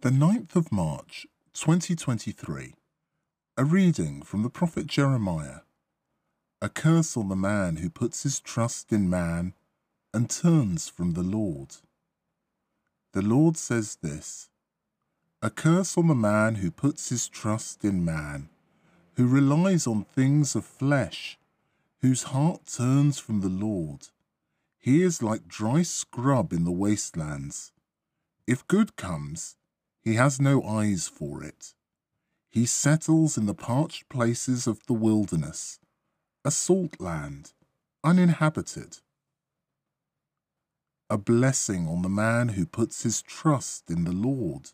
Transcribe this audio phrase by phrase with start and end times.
[0.00, 2.72] The 9th of March, 2023.
[3.56, 5.62] A reading from the prophet Jeremiah.
[6.62, 9.54] A curse on the man who puts his trust in man
[10.14, 11.78] and turns from the Lord.
[13.10, 14.50] The Lord says this
[15.42, 18.50] A curse on the man who puts his trust in man,
[19.16, 21.40] who relies on things of flesh,
[22.02, 24.10] whose heart turns from the Lord.
[24.78, 27.72] He is like dry scrub in the wastelands.
[28.46, 29.56] If good comes,
[30.08, 31.74] he has no eyes for it.
[32.48, 35.80] He settles in the parched places of the wilderness,
[36.46, 37.52] a salt land,
[38.02, 39.00] uninhabited.
[41.10, 44.70] A blessing on the man who puts his trust in the Lord,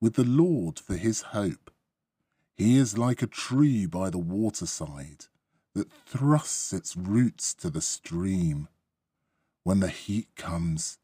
[0.00, 1.70] with the Lord for his hope.
[2.54, 5.26] He is like a tree by the waterside
[5.74, 8.68] that thrusts its roots to the stream.
[9.64, 10.96] When the heat comes,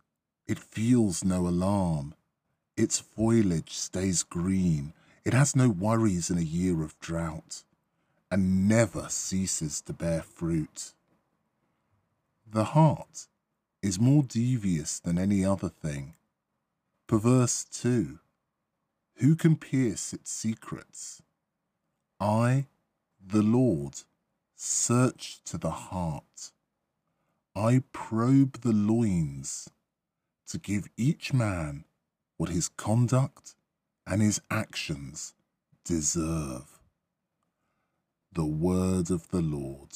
[0.47, 2.15] it feels no alarm
[2.77, 4.93] its foliage stays green.
[5.25, 7.63] It has no worries in a year of drought
[8.31, 10.93] and never ceases to bear fruit.
[12.51, 13.27] The heart
[13.83, 16.15] is more devious than any other thing,
[17.07, 18.21] perverse too.
[19.17, 21.23] Who can pierce its secrets?
[22.19, 22.67] I,
[23.25, 24.01] the Lord,
[24.57, 26.53] search to the heart.
[27.55, 29.69] I probe the loins
[30.49, 31.85] to give each man
[32.37, 33.55] what his conduct
[34.07, 35.35] and his actions
[35.85, 36.81] deserve.
[38.33, 39.91] The word of the Lord.